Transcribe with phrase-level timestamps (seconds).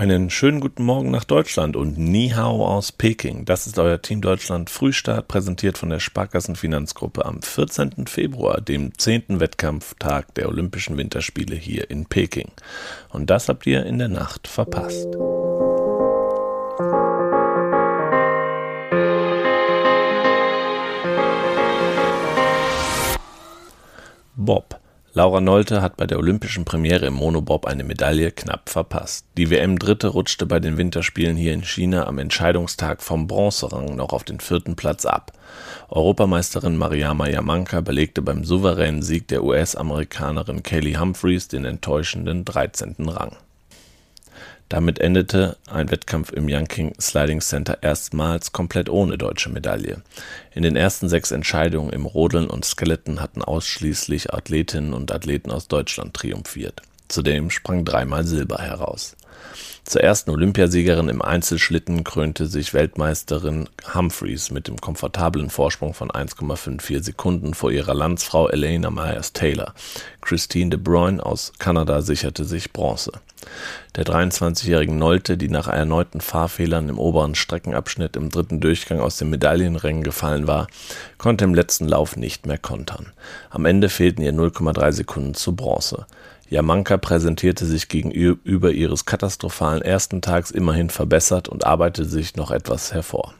[0.00, 3.44] Einen schönen guten Morgen nach Deutschland und Ni Hao aus Peking.
[3.44, 8.06] Das ist euer Team Deutschland Frühstart, präsentiert von der Sparkassenfinanzgruppe am 14.
[8.06, 9.40] Februar, dem 10.
[9.40, 12.50] Wettkampftag der Olympischen Winterspiele hier in Peking.
[13.10, 15.06] Und das habt ihr in der Nacht verpasst.
[24.34, 24.79] Bob.
[25.12, 29.26] Laura Nolte hat bei der olympischen Premiere im Monobob eine Medaille knapp verpasst.
[29.36, 34.22] Die WM-Dritte rutschte bei den Winterspielen hier in China am Entscheidungstag vom Bronzerang noch auf
[34.22, 35.32] den vierten Platz ab.
[35.88, 42.94] Europameisterin Mariama Yamanka belegte beim souveränen Sieg der US-Amerikanerin Kelly Humphreys den enttäuschenden 13.
[43.08, 43.36] Rang.
[44.70, 50.00] Damit endete ein Wettkampf im Yanqing Sliding Center erstmals komplett ohne deutsche Medaille.
[50.54, 55.66] In den ersten sechs Entscheidungen im Rodeln und Skeleton hatten ausschließlich Athletinnen und Athleten aus
[55.66, 56.82] Deutschland triumphiert.
[57.08, 59.16] Zudem sprang dreimal Silber heraus.
[59.82, 67.02] Zur ersten Olympiasiegerin im Einzelschlitten krönte sich Weltmeisterin Humphreys mit dem komfortablen Vorsprung von 1,54
[67.02, 69.74] Sekunden vor ihrer Landsfrau Elena Myers-Taylor.
[70.20, 73.10] Christine de Bruyne aus Kanada sicherte sich Bronze.
[73.96, 79.30] Der 23-jährigen Nolte, die nach erneuten Fahrfehlern im oberen Streckenabschnitt im dritten Durchgang aus dem
[79.30, 80.68] Medaillenrängen gefallen war,
[81.18, 83.12] konnte im letzten Lauf nicht mehr kontern.
[83.50, 86.06] Am Ende fehlten ihr 0,3 Sekunden zu Bronze.
[86.48, 92.92] Jamanka präsentierte sich gegenüber ihres katastrophalen ersten Tags immerhin verbessert und arbeitete sich noch etwas
[92.92, 93.34] hervor.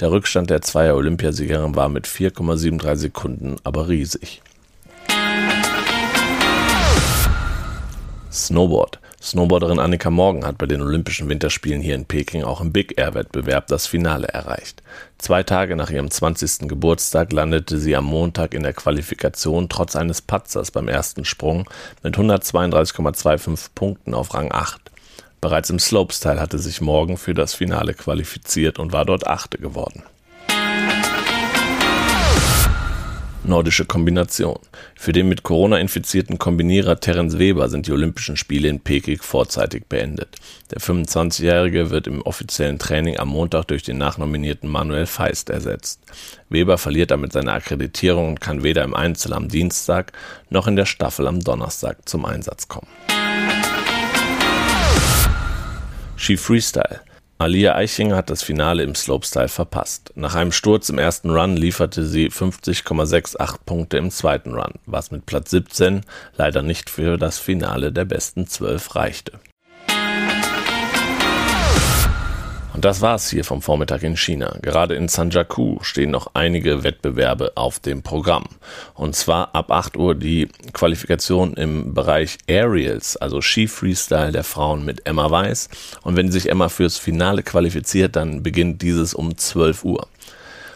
[0.00, 4.42] Der Rückstand der Zweier Olympiasiegerin war mit 4,73 Sekunden aber riesig.
[8.32, 9.00] Snowboard.
[9.22, 13.12] Snowboarderin Annika Morgan hat bei den Olympischen Winterspielen hier in Peking auch im Big Air
[13.12, 14.82] Wettbewerb das Finale erreicht.
[15.18, 16.68] Zwei Tage nach ihrem 20.
[16.68, 21.68] Geburtstag landete sie am Montag in der Qualifikation trotz eines Patzers beim ersten Sprung
[22.02, 24.80] mit 132,25 Punkten auf Rang 8.
[25.42, 30.02] Bereits im Slopestyle hatte sich Morgan für das Finale qualifiziert und war dort Achte geworden.
[33.50, 34.60] Nordische Kombination.
[34.94, 39.86] Für den mit Corona infizierten Kombinierer Terence Weber sind die Olympischen Spiele in Peking vorzeitig
[39.88, 40.36] beendet.
[40.70, 46.00] Der 25-Jährige wird im offiziellen Training am Montag durch den nachnominierten Manuel Feist ersetzt.
[46.48, 50.12] Weber verliert damit seine Akkreditierung und kann weder im Einzel am Dienstag
[50.48, 52.86] noch in der Staffel am Donnerstag zum Einsatz kommen.
[56.16, 57.00] Ski Freestyle.
[57.40, 60.12] Alia Eichinger hat das Finale im Slopestyle verpasst.
[60.14, 65.24] Nach einem Sturz im ersten Run lieferte sie 50,68 Punkte im zweiten Run, was mit
[65.24, 66.02] Platz 17
[66.36, 69.40] leider nicht für das Finale der besten 12 reichte.
[72.84, 74.56] Das war's hier vom Vormittag in China.
[74.62, 78.44] Gerade in Sanjaku stehen noch einige Wettbewerbe auf dem Programm.
[78.94, 84.84] Und zwar ab 8 Uhr die Qualifikation im Bereich Aerials, also Ski Freestyle der Frauen
[84.84, 85.68] mit Emma Weiß.
[86.02, 90.06] Und wenn sich Emma fürs Finale qualifiziert, dann beginnt dieses um 12 Uhr.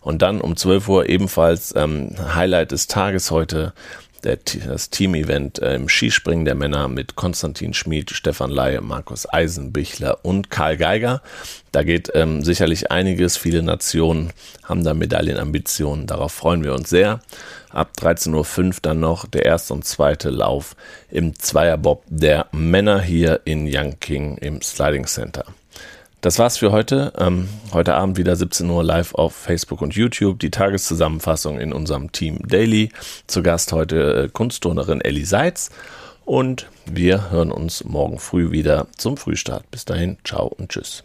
[0.00, 3.72] Und dann um 12 Uhr ebenfalls ähm, Highlight des Tages heute
[4.24, 10.24] der, das Team-Event äh, im Skispringen der Männer mit Konstantin Schmid, Stefan Laie, Markus Eisenbichler
[10.24, 11.22] und Karl Geiger.
[11.72, 13.36] Da geht ähm, sicherlich einiges.
[13.36, 14.32] Viele Nationen
[14.64, 16.06] haben da Medaillenambitionen.
[16.06, 17.20] Darauf freuen wir uns sehr.
[17.70, 20.74] Ab 13.05 Uhr dann noch der erste und zweite Lauf
[21.10, 25.44] im Zweierbob der Männer hier in Yanqing im Sliding Center.
[26.20, 27.12] Das war's für heute.
[27.16, 30.40] Ähm, heute Abend wieder 17 Uhr live auf Facebook und YouTube.
[30.40, 32.90] Die Tageszusammenfassung in unserem Team Daily.
[33.28, 35.70] Zu Gast heute äh, Kunstturnerin Ellie Seitz.
[36.24, 39.70] Und wir hören uns morgen früh wieder zum Frühstart.
[39.70, 41.04] Bis dahin, ciao und tschüss.